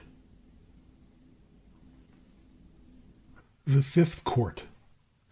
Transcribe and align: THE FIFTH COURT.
THE 3.67 3.83
FIFTH 3.83 4.23
COURT. 4.23 4.65